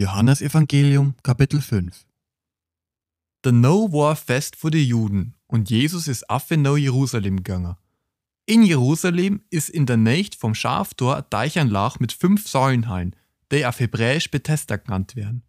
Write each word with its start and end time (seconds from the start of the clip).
Johannes 0.00 0.40
Evangelium 0.40 1.14
Kapitel 1.22 1.60
5 1.60 2.06
Der 3.44 3.52
No 3.52 3.92
war 3.92 4.16
Fest 4.16 4.56
für 4.56 4.70
die 4.70 4.88
Juden 4.88 5.34
und 5.46 5.68
Jesus 5.68 6.08
ist 6.08 6.30
auf 6.30 6.48
nach 6.48 6.78
Jerusalem 6.78 7.36
gegangen. 7.36 7.76
In 8.46 8.62
Jerusalem 8.62 9.42
ist 9.50 9.68
in 9.68 9.84
der 9.84 9.98
Nächt 9.98 10.36
vom 10.36 10.54
Schaftor 10.54 11.18
ein 11.18 11.24
Deichanlach 11.28 12.00
mit 12.00 12.14
fünf 12.14 12.48
Säulenhallen, 12.48 13.14
die 13.52 13.66
auf 13.66 13.78
Hebräisch 13.78 14.30
Bethesda 14.30 14.76
genannt 14.76 15.16
werden. 15.16 15.42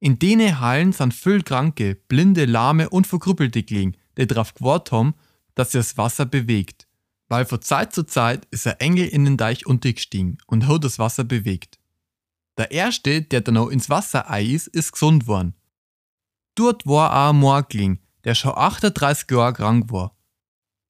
In 0.00 0.18
denen 0.18 0.60
Hallen 0.60 0.92
sind 0.92 1.14
viel 1.14 1.42
Kranke, 1.42 1.94
Blinde, 1.94 2.44
Lahme 2.44 2.90
und 2.90 3.06
Verkrüppelte 3.06 3.62
gelegen, 3.62 3.96
die 4.18 4.26
darauf 4.26 4.52
gewartet 4.52 4.92
haben, 4.92 5.14
dass 5.54 5.72
sich 5.72 5.78
das 5.78 5.96
Wasser 5.96 6.26
bewegt. 6.26 6.86
Weil 7.28 7.46
von 7.46 7.62
Zeit 7.62 7.94
zu 7.94 8.02
Zeit 8.02 8.46
ist 8.50 8.66
ein 8.66 8.80
Engel 8.80 9.08
in 9.08 9.24
den 9.24 9.38
Deich 9.38 9.64
untergestiegen 9.64 10.36
und 10.46 10.68
hat 10.68 10.84
das 10.84 10.98
Wasser 10.98 11.24
bewegt. 11.24 11.78
Der 12.58 12.70
erste, 12.70 13.22
der 13.22 13.40
dann 13.40 13.54
noch 13.54 13.68
ins 13.68 13.88
Wasser 13.88 14.30
ei 14.30 14.44
ist, 14.44 14.68
ist 14.68 14.92
gesund 14.92 15.26
worden. 15.26 15.54
Dort 16.54 16.86
war 16.86 17.10
auch 17.10 17.30
ein 17.30 17.40
Morgling, 17.40 17.98
der 18.24 18.34
schon 18.34 18.52
38 18.54 19.30
Jahre 19.30 19.54
krank 19.54 19.90
war. 19.90 20.14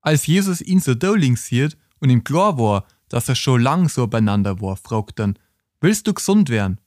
Als 0.00 0.26
Jesus 0.26 0.60
ihn 0.60 0.80
so 0.80 0.94
da 0.94 1.14
sieht 1.36 1.76
und 2.00 2.10
ihm 2.10 2.24
klar 2.24 2.58
war, 2.58 2.84
dass 3.08 3.28
er 3.28 3.36
schon 3.36 3.62
lang 3.62 3.88
so 3.88 4.06
beieinander 4.06 4.60
war, 4.60 4.76
fragt 4.76 5.18
dann, 5.18 5.38
willst 5.80 6.06
du 6.06 6.14
gesund 6.14 6.48
werden? 6.48 6.80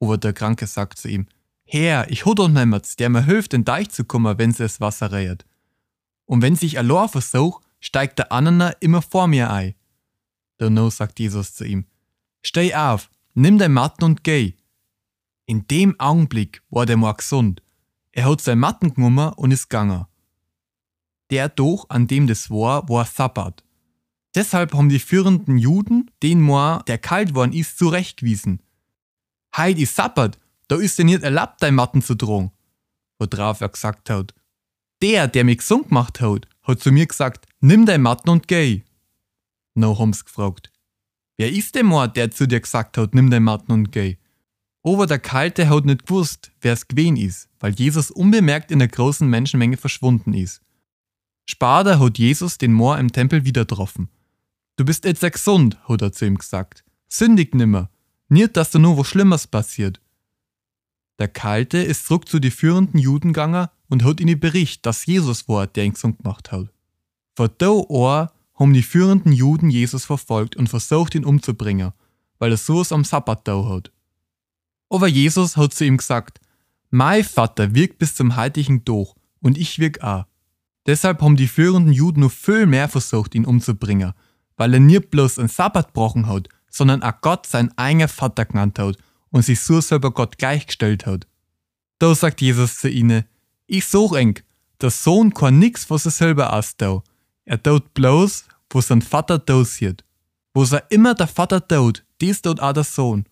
Aber 0.00 0.16
der 0.16 0.32
Kranke 0.32 0.66
sagt 0.66 0.98
zu 0.98 1.08
ihm, 1.08 1.26
Herr, 1.64 2.10
ich 2.10 2.24
hab 2.24 2.36
doch 2.36 2.48
niemand, 2.48 2.98
der 2.98 3.10
mir 3.10 3.24
hilft, 3.24 3.52
den 3.52 3.64
Deich 3.64 3.90
zu 3.90 4.04
kommen, 4.04 4.38
wenn 4.38 4.52
sie 4.52 4.62
das 4.62 4.80
Wasser 4.80 5.12
reiert. 5.12 5.44
Und 6.24 6.40
wenn 6.40 6.56
sich 6.56 6.78
allein 6.78 7.10
versucht, 7.10 7.62
steigt 7.80 8.18
der 8.18 8.32
Anana 8.32 8.70
immer 8.80 9.02
vor 9.02 9.26
mir 9.26 9.50
ein. 9.50 9.74
Danach 10.56 10.90
sagt 10.90 11.20
Jesus 11.20 11.54
zu 11.54 11.64
ihm, 11.64 11.84
Steh 12.42 12.74
auf, 12.74 13.10
nimm 13.38 13.58
dein 13.58 13.72
Matten 13.72 14.04
und 14.04 14.24
geh. 14.24 14.54
In 15.46 15.66
dem 15.68 15.98
Augenblick 15.98 16.62
war 16.70 16.86
der 16.86 16.96
Mann 16.96 17.16
gesund. 17.16 17.62
Er 18.12 18.28
hat 18.28 18.40
sein 18.40 18.58
Matten 18.58 18.94
genommen 18.94 19.32
und 19.34 19.52
ist 19.52 19.70
gegangen. 19.70 20.06
Der 21.30 21.48
doch, 21.48 21.86
an 21.88 22.06
dem 22.06 22.26
das 22.26 22.50
war, 22.50 22.88
war 22.88 23.04
Sabbat. 23.04 23.62
Deshalb 24.34 24.74
haben 24.74 24.88
die 24.88 24.98
führenden 24.98 25.56
Juden 25.56 26.10
den 26.22 26.40
Mann, 26.40 26.82
der 26.86 26.98
kalt 26.98 27.34
worden 27.34 27.52
ist, 27.52 27.78
zurechtgewiesen. 27.78 28.60
Heil 29.56 29.78
ist 29.78 29.94
Sabbat, 29.94 30.38
da 30.66 30.76
ist 30.76 30.98
dir 30.98 31.04
nicht 31.04 31.22
erlaubt, 31.22 31.62
dein 31.62 31.74
Matten 31.74 32.02
zu 32.02 32.14
drohen. 32.14 32.50
Worauf 33.18 33.60
er 33.60 33.68
gesagt 33.68 34.10
hat, 34.10 34.34
der, 35.00 35.28
der 35.28 35.44
mich 35.44 35.58
gesund 35.58 35.88
gemacht 35.88 36.20
hat, 36.20 36.48
hat 36.62 36.80
zu 36.80 36.92
mir 36.92 37.06
gesagt, 37.06 37.46
nimm 37.60 37.86
dein 37.86 38.02
Matten 38.02 38.30
und 38.30 38.48
geh. 38.48 38.82
No 39.74 39.98
haben's 39.98 40.24
gefragt, 40.24 40.72
Wer 41.38 41.52
ist 41.52 41.76
der 41.76 41.84
Mann, 41.84 42.12
der 42.14 42.32
zu 42.32 42.48
dir 42.48 42.60
gesagt 42.60 42.98
hat, 42.98 43.14
nimm 43.14 43.30
dein 43.30 43.44
Matten 43.44 43.70
und 43.70 43.92
geh? 43.92 44.16
Aber 44.82 45.06
der 45.06 45.20
Kalte 45.20 45.68
hat 45.68 45.84
nicht 45.84 46.06
gewusst, 46.06 46.50
wer 46.60 46.72
es 46.72 46.88
gewesen 46.88 47.16
ist, 47.16 47.48
weil 47.60 47.72
Jesus 47.74 48.10
unbemerkt 48.10 48.72
in 48.72 48.80
der 48.80 48.88
großen 48.88 49.28
Menschenmenge 49.28 49.76
verschwunden 49.76 50.34
ist. 50.34 50.60
Später 51.46 52.00
hat 52.00 52.18
Jesus 52.18 52.58
den 52.58 52.72
Moor 52.72 52.98
im 52.98 53.12
Tempel 53.12 53.44
wieder 53.44 53.62
getroffen. 53.62 54.08
Du 54.76 54.84
bist 54.84 55.04
jetzt 55.04 55.20
gesund, 55.20 55.78
hat 55.88 56.02
er 56.02 56.12
zu 56.12 56.26
ihm 56.26 56.38
gesagt. 56.38 56.84
Sündig 57.06 57.54
nimmer. 57.54 57.88
Nicht, 58.28 58.56
dass 58.56 58.72
da 58.72 58.80
nur 58.80 58.98
was 58.98 59.06
Schlimmes 59.06 59.46
passiert. 59.46 60.00
Der 61.20 61.28
Kalte 61.28 61.78
ist 61.78 62.06
zurück 62.06 62.28
zu 62.28 62.40
den 62.40 62.50
führenden 62.50 62.98
Juden 62.98 63.32
gegangen 63.32 63.68
und 63.88 64.04
hat 64.04 64.20
ihnen 64.20 64.40
berichtet, 64.40 64.86
dass 64.86 65.06
Jesus 65.06 65.48
war, 65.48 65.68
der 65.68 65.84
ihn 65.84 65.94
gesund 65.94 66.18
gemacht 66.18 66.50
hat. 66.50 66.68
Von 67.36 67.50
da 67.58 67.70
an 67.70 68.28
haben 68.58 68.72
die 68.72 68.82
führenden 68.82 69.32
Juden 69.32 69.70
Jesus 69.70 70.04
verfolgt 70.04 70.56
und 70.56 70.68
versucht 70.68 71.14
ihn 71.14 71.24
umzubringen, 71.24 71.92
weil 72.38 72.50
er 72.50 72.56
sowas 72.56 72.92
am 72.92 73.04
Sabbat 73.04 73.46
da 73.46 73.64
hat. 73.68 73.92
Aber 74.90 75.06
Jesus 75.06 75.56
hat 75.56 75.74
zu 75.74 75.84
ihm 75.84 75.98
gesagt, 75.98 76.40
mein 76.90 77.22
Vater 77.22 77.74
wirkt 77.74 77.98
bis 77.98 78.14
zum 78.14 78.36
heutigen 78.36 78.84
Tag 78.84 79.08
und 79.40 79.58
ich 79.58 79.78
wirk 79.78 80.02
auch. 80.02 80.24
Deshalb 80.86 81.20
haben 81.20 81.36
die 81.36 81.48
führenden 81.48 81.92
Juden 81.92 82.20
noch 82.20 82.32
viel 82.32 82.66
mehr 82.66 82.88
versucht, 82.88 83.34
ihn 83.34 83.44
umzubringen, 83.44 84.14
weil 84.56 84.74
er 84.74 84.80
nicht 84.80 85.10
bloß 85.10 85.38
einen 85.38 85.48
Sabbat 85.48 85.88
gebrochen 85.88 86.26
hat, 86.26 86.48
sondern 86.70 87.02
auch 87.02 87.20
Gott 87.20 87.46
sein 87.46 87.76
eigener 87.76 88.08
Vater 88.08 88.46
genannt 88.46 88.78
hat 88.78 88.96
und 89.30 89.44
sich 89.44 89.60
so 89.60 89.80
selber 89.80 90.10
Gott 90.12 90.38
gleichgestellt 90.38 91.06
hat. 91.06 91.26
Da 91.98 92.14
sagt 92.14 92.40
Jesus 92.40 92.78
zu 92.78 92.88
ihnen, 92.88 93.24
ich 93.66 93.84
such 93.84 94.14
eng, 94.14 94.40
der 94.80 94.90
Sohn 94.90 95.34
kann 95.34 95.58
nix, 95.58 95.90
was 95.90 96.06
er 96.06 96.12
selber 96.12 96.52
austau. 96.52 97.02
Er 97.48 97.62
tut 97.62 97.94
bloß, 97.94 98.44
wo 98.68 98.82
sein 98.82 99.00
Vater 99.00 99.38
da 99.38 99.64
sieht. 99.64 100.04
Wo 100.52 100.64
er 100.64 100.84
immer 100.90 101.14
der 101.14 101.26
Vater 101.26 101.66
tut, 101.66 102.04
dies 102.20 102.42
tut 102.42 102.60
auch 102.60 102.74
der 102.74 102.84
Sohn. 102.84 103.24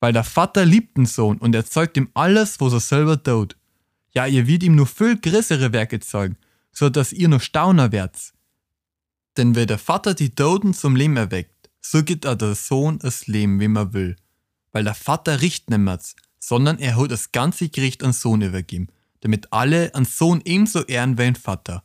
Weil 0.00 0.14
der 0.14 0.24
Vater 0.24 0.64
liebt 0.64 0.96
den 0.96 1.04
Sohn 1.04 1.36
und 1.36 1.54
er 1.54 1.66
zeigt 1.66 1.98
ihm 1.98 2.08
alles, 2.14 2.58
was 2.60 2.72
er 2.72 2.80
selber 2.80 3.22
tut. 3.22 3.54
Ja, 4.14 4.26
ihr 4.26 4.46
wird 4.46 4.62
ihm 4.62 4.74
nur 4.74 4.86
viel 4.86 5.18
größere 5.18 5.70
Werke 5.74 6.00
zeigen, 6.00 6.38
so 6.72 6.88
dass 6.88 7.12
ihr 7.12 7.28
noch 7.28 7.42
stauner 7.42 7.92
werdet. 7.92 8.32
Denn 9.36 9.54
wenn 9.54 9.66
der 9.66 9.78
Vater 9.78 10.14
die 10.14 10.34
Toten 10.34 10.72
zum 10.72 10.96
Leben 10.96 11.18
erweckt, 11.18 11.68
so 11.82 12.02
gibt 12.02 12.24
er 12.24 12.36
der 12.36 12.54
Sohn 12.54 13.00
das 13.00 13.26
Leben, 13.26 13.60
wie 13.60 13.68
man 13.68 13.92
will. 13.92 14.16
Weil 14.72 14.84
der 14.84 14.94
Vater 14.94 15.42
riecht 15.42 15.68
niemals, 15.68 16.16
sondern 16.38 16.78
er 16.78 16.96
hat 16.96 17.10
das 17.10 17.32
ganze 17.32 17.68
Gericht 17.68 18.02
an 18.02 18.14
Sohn 18.14 18.40
übergeben, 18.40 18.88
damit 19.20 19.52
alle 19.52 19.94
an 19.94 20.06
Sohn 20.06 20.40
ebenso 20.42 20.86
ehren 20.86 21.18
wie 21.18 21.24
ein 21.24 21.36
Vater. 21.36 21.84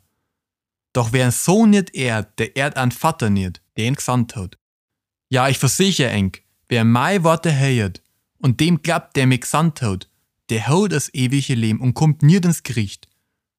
Doch 0.97 1.13
wer 1.13 1.31
Sohn 1.31 1.69
nicht 1.69 1.93
ehrt, 1.93 2.39
der 2.39 2.55
ehrt 2.55 2.75
einen 2.75 2.89
Vater 2.89 3.29
nicht, 3.29 3.61
der 3.75 3.85
ihn 3.85 3.93
gesandt 3.93 4.35
hat. 4.35 4.57
Ja, 5.29 5.47
ich 5.47 5.59
versichere 5.59 6.09
eng, 6.09 6.35
wer 6.69 6.83
mein 6.85 7.23
Worte 7.23 7.55
hört 7.55 8.01
und 8.39 8.59
dem 8.59 8.81
glaubt, 8.81 9.15
der 9.15 9.27
mich 9.27 9.41
gesandt 9.41 9.83
hat, 9.83 10.09
der 10.49 10.67
hat 10.67 10.93
das 10.93 11.13
ewige 11.13 11.53
Leben 11.53 11.81
und 11.81 11.93
kommt 11.93 12.23
nicht 12.23 12.45
ins 12.45 12.63
Gericht, 12.63 13.07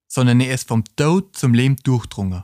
sondern 0.09 0.41
er 0.41 0.53
ist 0.53 0.67
vom 0.67 0.83
Tod 0.97 1.37
zum 1.37 1.55
Leben 1.55 1.77
durchdrungen. 1.85 2.43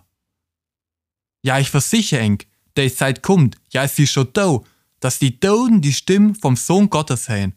Ja, 1.43 1.59
ich 1.59 1.71
versichere 1.71 2.21
eng, 2.21 2.39
der 2.77 2.95
Zeit 2.95 3.21
kommt, 3.21 3.57
ja, 3.73 3.83
es 3.83 3.99
ist 3.99 4.13
schon 4.13 4.33
da, 4.33 4.61
dass 5.01 5.19
die 5.19 5.41
Toten 5.41 5.81
die 5.81 5.93
Stimme 5.93 6.37
vom 6.37 6.55
Sohn 6.55 6.89
Gottes 6.89 7.29
hören. 7.29 7.57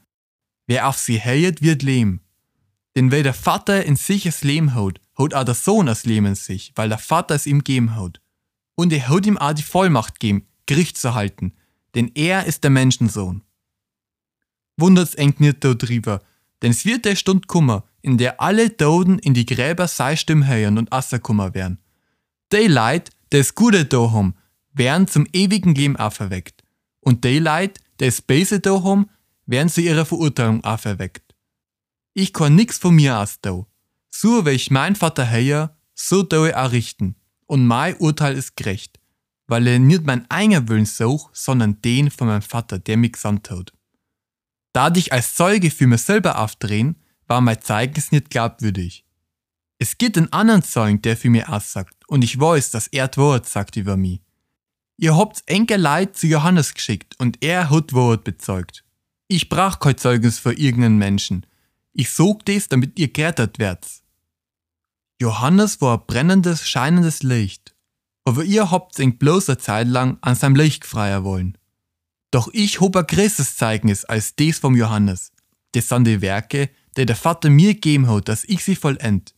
Wer 0.66 0.88
auf 0.88 0.98
sie 0.98 1.24
hört, 1.24 1.62
wird 1.62 1.84
leben. 1.84 2.22
Denn 2.96 3.12
wer 3.12 3.22
der 3.22 3.36
Vater 3.36 3.86
in 3.86 3.96
sich 3.96 4.24
das 4.24 4.44
Leben 4.44 4.74
hat, 4.74 5.00
hat 5.18 5.34
auch 5.34 5.44
der 5.44 5.56
Sohn 5.56 5.88
das 5.88 6.06
Leben 6.06 6.36
sich, 6.36 6.72
weil 6.76 6.90
der 6.90 6.98
Vater 6.98 7.36
es 7.36 7.46
ihm 7.46 7.60
gegeben 7.60 7.96
hat. 7.96 8.22
Und 8.76 8.94
er 8.94 9.10
hat 9.10 9.26
ihm 9.26 9.38
auch 9.38 9.54
die 9.54 9.64
Vollmacht 9.64 10.20
gegeben, 10.20 10.48
Gericht 10.66 10.98
zu 10.98 11.16
halten, 11.16 11.54
denn 11.96 12.12
er 12.14 12.46
ist 12.46 12.64
der 12.64 12.72
Menschensohn. 12.72 13.44
Wundert's 14.78 15.16
eng 15.16 15.34
nicht 15.40 15.58
drüber, 15.62 16.22
denn 16.62 16.72
es 16.72 16.86
wird 16.86 17.06
der 17.06 17.16
Stund 17.16 17.48
kummer, 17.48 17.84
in 18.02 18.18
der 18.18 18.40
alle 18.40 18.76
Toten 18.76 19.18
in 19.20 19.34
die 19.34 19.46
Gräber 19.46 19.88
sei 19.88 20.16
Stimme 20.16 20.48
hören 20.48 20.78
und 20.78 20.94
Asser 20.94 21.20
kummer 21.20 21.54
werden. 21.54 21.80
Die 22.52 22.68
Leid, 22.68 23.10
es 23.32 23.56
Gute 23.56 23.86
da 23.86 24.12
haben, 24.12 24.36
werden 24.74 25.08
zum 25.08 25.28
ewigen 25.34 25.74
Leben 25.74 25.98
auferweckt. 25.98 26.64
Und 27.00 27.24
die 27.24 27.40
Leid, 27.40 27.80
es 28.00 28.22
Böse 28.22 28.60
da 28.60 28.84
haben, 28.84 29.10
werden 29.46 29.70
zu 29.70 29.82
ihrer 29.82 30.06
Verurteilung 30.06 30.64
auferweckt. 30.64 31.36
Ich 32.14 32.34
kann 32.34 32.56
nix 32.56 32.78
von 32.78 32.96
mir 32.96 33.20
aus 33.20 33.40
da. 33.42 33.66
So 34.20 34.48
wie 34.48 34.50
ich 34.50 34.72
mein 34.72 34.96
Vater 34.96 35.30
heia, 35.30 35.78
so 35.94 36.28
ich 36.28 36.56
auch 36.56 36.72
richten. 36.72 37.18
Und 37.46 37.68
mein 37.68 37.98
Urteil 37.98 38.36
ist 38.36 38.58
gerecht, 38.58 39.00
weil 39.46 39.68
er 39.68 39.78
nicht 39.78 40.08
mein 40.08 40.28
eigener 40.32 40.68
Willen 40.68 40.88
sucht, 40.88 41.36
sondern 41.36 41.84
den 41.84 42.10
von 42.10 42.26
meinem 42.26 42.42
Vater, 42.42 42.80
der 42.80 42.98
mich 42.98 43.12
gesandt 43.12 43.52
hat. 43.52 43.74
Da 44.74 44.92
ich 44.96 45.14
als 45.14 45.36
Zeuge 45.36 45.70
für 45.70 45.86
mich 45.86 46.02
selber 46.02 46.40
aufdrehen, 46.40 46.96
war 47.28 47.42
mein 47.42 47.62
Zeugnis 47.62 48.12
nicht 48.12 48.32
glaubwürdig. 48.32 49.06
Es 49.78 50.00
gibt 50.00 50.18
einen 50.18 50.34
anderen 50.34 50.64
Zeugen, 50.64 51.00
der 51.04 51.16
für 51.16 51.30
mich 51.30 51.48
aussagt, 51.48 51.96
und 52.08 52.24
ich 52.24 52.40
weiß, 52.40 52.72
dass 52.72 52.88
er 52.88 53.10
das 53.10 53.18
Wort 53.18 53.48
sagt 53.48 53.76
über 53.76 53.98
mich. 53.98 54.22
Ihr 54.98 55.16
habt 55.16 55.44
enkel 55.46 55.80
Leid 55.80 56.18
zu 56.18 56.26
Johannes 56.26 56.74
geschickt, 56.74 57.14
und 57.20 57.44
er 57.44 57.70
hat 57.70 57.94
Wort 57.94 58.24
bezeugt. 58.24 58.84
Ich 59.28 59.48
brauch 59.48 59.78
kein 59.78 59.96
Zeugnis 59.96 60.40
für 60.40 60.54
irgendeinen 60.54 60.98
Menschen, 60.98 61.46
ich 61.94 62.10
sog 62.12 62.46
das, 62.46 62.68
damit 62.68 62.98
ihr 63.00 63.12
gerettet 63.12 63.60
werdet. 63.60 64.04
Johannes 65.20 65.82
war 65.82 65.98
ein 65.98 66.06
brennendes, 66.06 66.68
scheinendes 66.68 67.24
Licht, 67.24 67.76
aber 68.24 68.44
ihr 68.44 68.70
habt 68.70 69.00
ihn 69.00 69.18
bloß 69.18 69.50
eine 69.50 69.58
Zeit 69.58 69.88
lang 69.88 70.18
an 70.22 70.36
seinem 70.36 70.56
Licht 70.56 70.86
freier 70.86 71.24
wollen. 71.24 71.58
Doch 72.30 72.50
ich 72.54 72.82
hab 72.82 72.96
ein 72.96 73.08
größeres 73.08 73.56
Zeugnis 73.56 74.06
als 74.06 74.36
das 74.36 74.60
vom 74.60 74.76
Johannes. 74.76 75.32
Das 75.72 75.90
sind 75.90 76.06
die 76.06 76.22
Werke, 76.22 76.70
die 76.98 77.06
der 77.08 77.16
Vater 77.16 77.50
mir 77.50 77.74
gegeben 77.74 78.08
hat, 78.08 78.28
dass 78.28 78.44
ich 78.44 78.64
sie 78.64 78.76
vollend. 78.76 79.34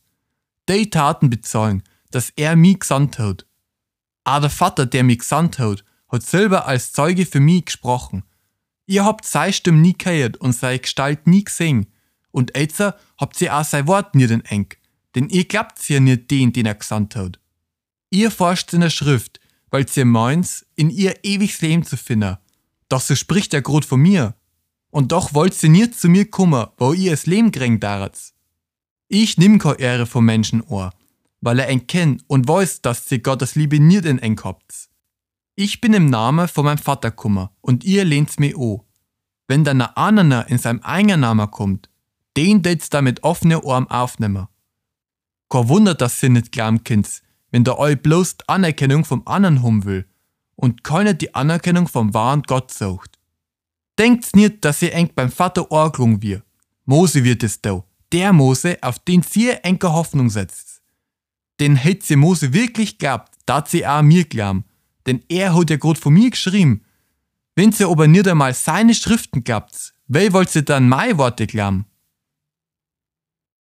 Die 0.68 0.90
Taten 0.90 1.30
bezahlen, 1.30 1.82
dass 2.10 2.30
er 2.36 2.56
mich 2.56 2.80
gesandt 2.80 3.18
hat. 3.18 3.46
Aber 4.24 4.42
der 4.42 4.50
Vater, 4.50 4.84
der 4.84 5.02
mich 5.02 5.20
gesandt 5.20 5.58
hat, 5.58 5.84
hat 6.08 6.22
selber 6.22 6.66
als 6.66 6.92
Zeuge 6.92 7.24
für 7.24 7.40
mich 7.40 7.66
gesprochen. 7.66 8.24
Ihr 8.86 9.04
habt 9.04 9.24
seine 9.24 9.52
Stimme 9.52 9.78
nie 9.78 9.96
gehört 9.96 10.36
und 10.36 10.52
seine 10.52 10.80
Gestalt 10.80 11.26
nie 11.26 11.44
gesehen, 11.44 11.86
und 12.32 12.56
jetzt 12.56 12.80
habt 12.80 13.40
ihr 13.40 13.56
auch 13.56 13.64
sein 13.64 13.88
Wort 13.88 14.14
nicht 14.14 14.30
in 14.30 14.44
eng, 14.44 14.68
denn 15.14 15.28
ihr 15.28 15.44
glaubt 15.44 15.88
ja 15.88 16.00
nicht 16.00 16.30
den, 16.30 16.52
den 16.52 16.66
er 16.66 16.74
gesandt 16.74 17.16
hat. 17.16 17.40
Ihr 18.10 18.30
forscht 18.30 18.72
in 18.72 18.80
der 18.80 18.90
Schrift, 18.90 19.40
weil 19.70 19.86
ihr 19.94 20.04
meint, 20.04 20.66
in 20.76 20.90
ihr 20.90 21.24
ewiges 21.24 21.60
Leben 21.60 21.84
zu 21.84 21.96
finden. 21.96 22.36
Doch 22.88 23.00
so 23.00 23.14
spricht 23.14 23.52
der 23.52 23.62
Grot 23.62 23.84
von 23.84 24.00
mir. 24.00 24.34
Und 24.90 25.12
doch 25.12 25.34
wollt 25.34 25.54
sie 25.54 25.68
nie 25.68 25.90
zu 25.90 26.08
mir 26.08 26.28
kommen, 26.28 26.66
wo 26.76 26.92
ihr 26.92 27.12
es 27.12 27.26
Leben 27.26 27.52
kriegen 27.52 27.78
darat. 27.78 28.18
Ich 29.08 29.38
nimm 29.38 29.58
keine 29.58 29.78
Ehre 29.78 30.06
von 30.06 30.24
Menschen 30.24 30.66
an, 30.68 30.90
weil 31.40 31.60
er 31.60 31.68
eng 31.68 31.86
kennt 31.86 32.24
und 32.26 32.48
weiß, 32.48 32.82
dass 32.82 33.08
sie 33.08 33.22
Gottes 33.22 33.54
Liebe 33.54 33.78
nicht 33.78 34.04
in 34.04 34.18
eng 34.18 34.40
habt. 34.42 34.88
Ich 35.54 35.80
bin 35.80 35.92
im 35.94 36.06
Namen 36.06 36.48
von 36.48 36.64
meinem 36.64 36.78
Vater 36.78 37.10
kummer 37.10 37.52
und 37.60 37.84
ihr 37.84 38.04
lehnt's 38.04 38.38
mir 38.38 38.58
o. 38.58 38.86
Wenn 39.46 39.64
dann 39.64 39.82
ein 39.82 39.96
anderer 39.96 40.48
in 40.48 40.58
seinem 40.58 40.80
eigenen 40.80 41.20
Namen 41.20 41.50
kommt, 41.50 41.88
den 42.36 42.62
det's 42.62 42.90
da 42.90 43.02
mit 43.02 43.22
offenen 43.22 43.64
Arm 43.64 43.88
aufnehmen. 43.88 44.46
Kein 45.50 45.68
Wunder, 45.68 45.94
dass 45.94 46.20
sie 46.20 46.28
nicht 46.28 46.52
glauben 46.52 46.84
könnt, 46.84 47.22
wenn 47.50 47.64
der 47.64 47.78
euch 47.78 48.00
bloß 48.00 48.38
die 48.38 48.48
Anerkennung 48.48 49.04
vom 49.04 49.26
anderen 49.26 49.62
haben 49.64 49.84
will 49.84 50.06
und 50.54 50.84
keiner 50.84 51.12
die 51.12 51.34
Anerkennung 51.34 51.88
vom 51.88 52.14
wahren 52.14 52.44
Gott 52.46 52.72
sucht. 52.72 53.18
Denkt's 53.98 54.34
nicht, 54.34 54.64
dass 54.64 54.80
ihr 54.80 54.94
eng 54.94 55.10
beim 55.14 55.30
Vater 55.30 55.70
angelungen 55.72 56.22
wird. 56.22 56.44
Mose 56.84 57.24
wird 57.24 57.42
es 57.42 57.60
da. 57.60 57.84
Der 58.12 58.32
Mose, 58.32 58.78
auf 58.80 59.00
den 59.00 59.22
sie 59.22 59.50
enke 59.50 59.92
Hoffnung 59.92 60.30
setzt. 60.30 60.82
Den 61.58 61.76
hätt 61.76 62.04
sie 62.04 62.16
Mose 62.16 62.52
wirklich 62.52 62.98
glaubt, 62.98 63.32
dat 63.44 63.68
sie 63.68 63.86
auch 63.86 64.02
mir 64.02 64.24
glauben. 64.24 64.64
Denn 65.06 65.22
er 65.28 65.54
hat 65.54 65.70
ja 65.70 65.76
grad 65.76 65.98
von 65.98 66.14
mir 66.14 66.30
geschrieben. 66.30 66.84
Wenn 67.56 67.72
sie 67.72 67.84
aber 67.84 68.06
nicht 68.06 68.28
einmal 68.28 68.54
seine 68.54 68.94
Schriften 68.94 69.42
glaubt, 69.42 69.94
wer 70.06 70.32
wollt 70.32 70.50
sie 70.50 70.64
dann 70.64 70.88
meine 70.88 71.18
Worte 71.18 71.46
glauben? 71.46 71.86